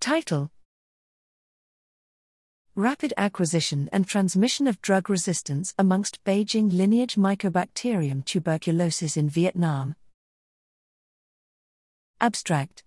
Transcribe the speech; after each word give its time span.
Title 0.00 0.52
Rapid 2.76 3.12
acquisition 3.16 3.88
and 3.92 4.06
transmission 4.06 4.68
of 4.68 4.80
drug 4.80 5.10
resistance 5.10 5.74
amongst 5.76 6.22
Beijing 6.22 6.72
lineage 6.72 7.16
Mycobacterium 7.16 8.24
tuberculosis 8.24 9.16
in 9.16 9.28
Vietnam. 9.28 9.96
Abstract 12.20 12.84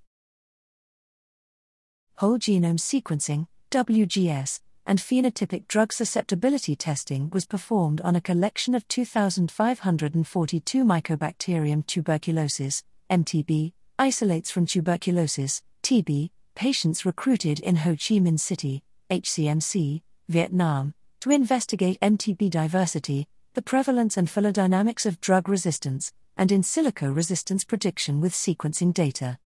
Whole 2.16 2.40
genome 2.40 2.80
sequencing, 2.80 3.48
WGS, 3.72 4.62
and 4.86 4.98
phenotypic 4.98 5.68
drug 5.68 5.92
susceptibility 5.92 6.78
testing 6.78 7.30
was 7.32 7.46
performed 7.46 8.00
on 8.02 8.16
a 8.16 8.22
collection 8.22 8.74
of 8.74 8.88
2,542 8.88 10.86
Mycobacterium 10.86 11.86
tuberculosis, 11.86 12.84
MTB, 13.10 13.74
isolates 14.00 14.50
from 14.50 14.66
tuberculosis, 14.66 15.62
TB, 15.84 16.30
patients 16.56 17.06
recruited 17.06 17.60
in 17.60 17.78
Ho 17.78 17.92
Chi 17.92 18.20
Minh 18.20 18.40
City, 18.40 18.84
HCMC, 19.10 20.02
Vietnam, 20.30 20.94
to 21.20 21.32
investigate 21.32 22.00
MTB 22.02 22.50
diversity, 22.50 23.28
the 23.54 23.62
prevalence 23.62 24.18
and 24.18 24.30
phylogenetic 24.30 25.06
of 25.06 25.20
drug 25.22 25.50
resistance, 25.50 26.14
and 26.38 26.52
in 26.52 26.62
silico 26.62 27.16
resistance 27.16 27.64
prediction 27.64 28.22
with 28.22 28.34
sequencing 28.34 28.94
data. 28.94 29.38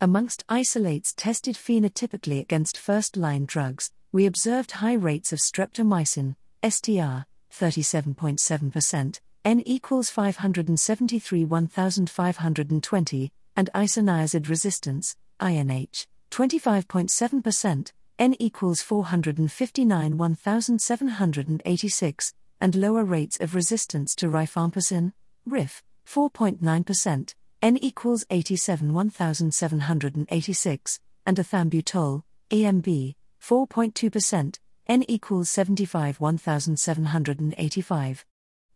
Amongst 0.00 0.44
isolates 0.48 1.12
tested 1.12 1.56
phenotypically 1.56 2.40
against 2.40 2.78
first 2.78 3.16
line 3.16 3.46
drugs, 3.46 3.90
we 4.12 4.26
observed 4.26 4.72
high 4.72 4.94
rates 4.94 5.32
of 5.32 5.40
streptomycin, 5.40 6.36
STR, 6.62 7.26
37.7%, 7.52 9.20
N 9.44 9.62
equals 9.66 10.10
573 10.10 11.44
1520, 11.44 13.32
and 13.56 13.70
isoniazid 13.74 14.48
resistance, 14.48 15.16
INH, 15.40 16.06
25.7%, 16.30 17.92
N 18.18 18.36
equals 18.38 18.82
459 18.82 20.18
1786, 20.18 22.34
and 22.60 22.74
lower 22.74 23.04
rates 23.04 23.38
of 23.40 23.54
resistance 23.54 24.14
to 24.16 24.26
rifampicin, 24.26 25.12
RIF, 25.46 25.82
4.9%, 26.06 27.34
N 27.62 27.76
equals 27.78 28.26
87 28.30 28.92
1786, 28.92 31.00
and 31.26 31.36
ethambutol, 31.36 32.22
EMB, 32.50 33.14
4.2%, 33.42 34.58
N 34.86 35.04
equals 35.08 35.50
75 35.50 36.20
1785. 36.20 38.24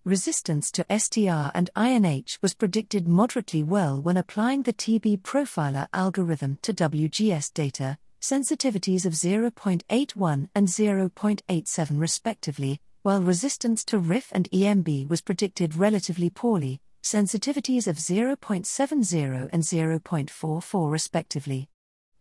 Resistance 0.05 0.72
to 0.72 0.84
STR 0.91 1.53
and 1.55 1.70
INH 1.77 2.39
was 2.42 2.55
predicted 2.55 3.06
moderately 3.06 3.62
well 3.62 4.03
when 4.03 4.17
applying 4.17 4.62
the 4.62 4.72
TB 4.72 5.22
profiler 5.22 5.86
algorithm 5.92 6.59
to 6.62 6.75
WGS 6.75 7.55
data, 7.55 7.97
sensitivities 8.20 9.06
of 9.06 9.12
0.81 9.12 10.48
and 10.56 10.67
0.87 10.67 12.00
respectively, 12.00 12.81
while 13.03 13.22
resistance 13.22 13.84
to 13.84 14.00
RIF 14.00 14.33
and 14.33 14.50
EMB 14.50 15.09
was 15.09 15.20
predicted 15.20 15.77
relatively 15.77 16.31
poorly, 16.31 16.81
sensitivities 17.05 17.87
of 17.87 17.97
0.70 17.97 19.50
and 19.53 19.62
0.44 19.62 20.91
respectively. 20.91 21.69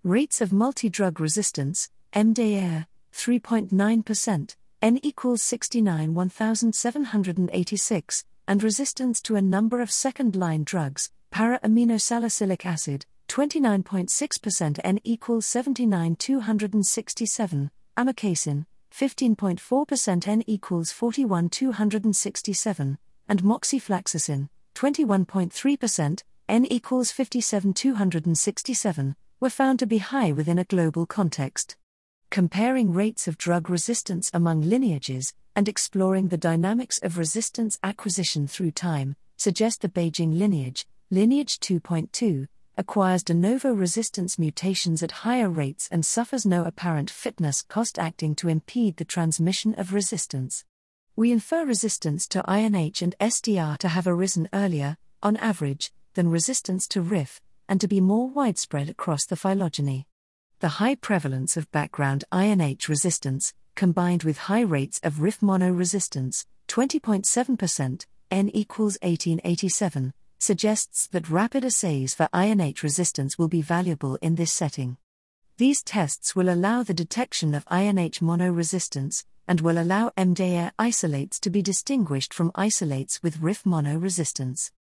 Rates 0.04 0.40
of 0.40 0.54
multi-drug 0.54 1.20
resistance, 1.20 1.90
MDR, 2.14 2.86
3.9%, 3.12 4.56
N 4.82 5.00
equals 5.04 5.44
69 5.44 6.16
1786, 6.16 8.26
and 8.48 8.64
resistance 8.64 9.22
to 9.22 9.36
a 9.36 9.42
number 9.42 9.80
of 9.80 9.92
second-line 9.92 10.64
drugs, 10.64 11.12
para-aminosalicylic 11.30 12.66
acid, 12.66 13.06
29.6% 13.28 14.80
N 14.84 15.00
equals 15.04 15.46
79 15.46 16.16
267, 16.16 17.70
amikacin, 17.96 18.66
15.4% 18.92 20.28
N 20.28 20.44
equals 20.48 20.92
41 20.92 21.50
267, 21.50 22.98
and 23.30 23.44
moxifloxacin, 23.44 24.50
21.3%, 24.74 26.24
N 26.50 26.66
equals 26.66 27.12
57 27.12 27.74
267, 27.76 29.16
were 29.40 29.50
found 29.52 29.78
to 29.78 29.86
be 29.86 30.00
high 30.00 30.32
within 30.32 30.58
a 30.58 30.64
global 30.64 31.06
context. 31.06 31.76
Comparing 32.32 32.94
rates 32.94 33.28
of 33.28 33.38
drug 33.38 33.70
resistance 33.70 34.32
among 34.34 34.62
lineages 34.62 35.34
and 35.54 35.68
exploring 35.68 36.30
the 36.30 36.38
dynamics 36.38 36.98
of 37.00 37.18
resistance 37.18 37.78
acquisition 37.84 38.48
through 38.48 38.72
time 38.72 39.18
suggest 39.36 39.82
the 39.82 39.90
Beijing 39.90 40.40
lineage, 40.40 40.88
lineage 41.10 41.60
2.2, 41.60 42.48
acquires 42.78 43.22
de 43.22 43.34
novo 43.34 43.74
resistance 43.74 44.40
mutations 44.40 45.04
at 45.04 45.12
higher 45.12 45.50
rates 45.50 45.90
and 45.92 46.06
suffers 46.06 46.46
no 46.46 46.64
apparent 46.64 47.10
fitness 47.10 47.62
cost 47.64 48.00
acting 48.00 48.34
to 48.34 48.48
impede 48.48 48.96
the 48.96 49.04
transmission 49.04 49.76
of 49.78 49.94
resistance. 49.94 50.64
We 51.18 51.34
infer 51.34 51.66
resistance 51.66 52.30
to 52.30 52.44
INH 52.44 53.02
and 53.02 53.14
SDR 53.20 53.78
to 53.80 53.90
have 53.90 54.08
arisen 54.08 54.48
earlier, 54.54 54.96
on 55.22 55.36
average, 55.36 55.92
than 56.14 56.30
resistance 56.30 56.88
to 56.88 57.02
RIF, 57.02 57.42
and 57.68 57.82
to 57.82 57.90
be 57.90 58.00
more 58.00 58.30
widespread 58.30 58.88
across 58.88 59.26
the 59.26 59.36
phylogeny. 59.36 60.08
The 60.62 60.78
high 60.78 60.94
prevalence 60.94 61.58
of 61.58 61.72
background 61.72 62.24
INH 62.32 62.88
resistance, 62.88 63.52
combined 63.74 64.22
with 64.22 64.38
high 64.38 64.62
rates 64.62 65.00
of 65.02 65.20
RIF 65.20 65.42
mono 65.42 65.72
resistance, 65.72 66.46
20.7%, 66.68 68.06
N 68.30 68.50
equals 68.50 68.96
1887, 69.02 70.14
suggests 70.38 71.08
that 71.08 71.32
rapid 71.32 71.66
assays 71.66 72.14
for 72.14 72.30
INH 72.32 72.84
resistance 72.84 73.40
will 73.40 73.48
be 73.48 73.64
valuable 73.64 74.18
in 74.22 74.36
this 74.36 74.54
setting. 74.54 74.98
These 75.58 75.82
tests 75.82 76.36
will 76.36 76.48
allow 76.48 76.84
the 76.84 76.94
detection 76.94 77.56
of 77.56 77.66
INH 77.66 78.22
mono 78.22 78.52
resistance 78.52 79.26
and 79.48 79.62
will 79.62 79.80
allow 79.80 80.12
MDR 80.16 80.74
isolates 80.78 81.40
to 81.40 81.50
be 81.50 81.64
distinguished 81.64 82.36
from 82.36 82.52
isolates 82.54 83.24
with 83.24 83.42
RIF 83.42 83.66
monoresistance. 83.66 84.72